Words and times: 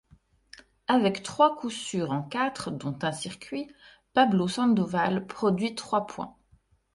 Avec 0.87 1.21
trois 1.21 1.55
coups 1.55 1.75
sûrs 1.75 2.09
en 2.09 2.23
quatre 2.23 2.71
dont 2.71 2.97
un 3.03 3.11
circuit, 3.11 3.71
Pablo 4.13 4.47
Sandoval 4.47 5.27
produit 5.27 5.75
trois 5.75 6.07
points. 6.07 6.35